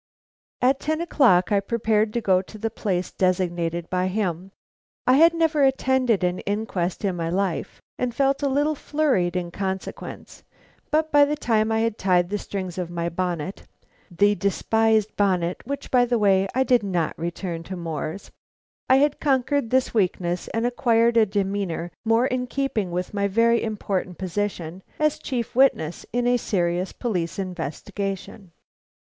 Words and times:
At 0.63 0.79
ten 0.79 0.99
o'clock 0.99 1.51
I 1.51 1.59
prepared 1.59 2.11
to 2.13 2.21
go 2.21 2.41
to 2.41 2.57
the 2.57 2.71
place 2.71 3.11
designated 3.11 3.87
by 3.91 4.07
him. 4.07 4.49
I 5.05 5.17
had 5.17 5.35
never 5.35 5.61
attended 5.61 6.23
an 6.23 6.39
inquest 6.39 7.05
in 7.05 7.15
my 7.15 7.29
life, 7.29 7.79
and 7.99 8.11
felt 8.11 8.41
a 8.41 8.49
little 8.49 8.73
flurried 8.73 9.35
in 9.35 9.51
consequence, 9.51 10.41
but 10.89 11.11
by 11.11 11.23
the 11.25 11.35
time 11.35 11.71
I 11.71 11.81
had 11.81 11.99
tied 11.99 12.29
the 12.31 12.39
strings 12.39 12.79
of 12.79 12.89
my 12.89 13.09
bonnet 13.09 13.67
(the 14.09 14.33
despised 14.33 15.15
bonnet, 15.17 15.57
which, 15.67 15.91
by 15.91 16.05
the 16.05 16.17
way, 16.17 16.47
I 16.55 16.63
did 16.63 16.81
not 16.81 17.13
return 17.15 17.61
to 17.65 17.75
More's), 17.75 18.31
I 18.89 18.95
had 18.95 19.19
conquered 19.19 19.69
this 19.69 19.93
weakness, 19.93 20.47
and 20.47 20.65
acquired 20.65 21.15
a 21.15 21.27
demeanor 21.27 21.91
more 22.05 22.25
in 22.25 22.47
keeping 22.47 22.89
with 22.89 23.13
my 23.13 23.27
very 23.27 23.61
important 23.61 24.17
position 24.17 24.81
as 24.97 25.19
chief 25.19 25.55
witness 25.55 26.07
in 26.11 26.25
a 26.25 26.37
serious 26.37 26.91
police 26.91 27.37
investigation. 27.37 28.51